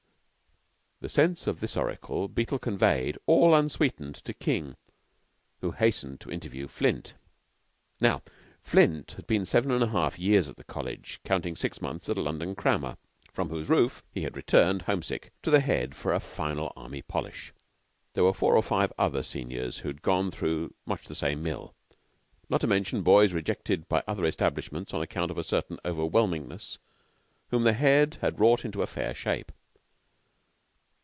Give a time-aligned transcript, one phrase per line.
[1.01, 4.75] The sense of this oracle Beetle conveyed, all unsweetened, to King,
[5.61, 7.15] who hastened to interview Flint.
[7.99, 8.21] Now
[8.61, 12.19] Flint had been seven and a half years at the College, counting six months with
[12.19, 12.97] a London crammer,
[13.33, 17.51] from whose roof he had returned, homesick, to the Head for the final Army polish.
[18.13, 21.73] There were four or five other seniors who had gone through much the same mill,
[22.47, 26.77] not to mention boys, rejected by other establishments on account of a certain overwhelmingness,
[27.49, 29.51] whom the Head had wrought into very fair shape.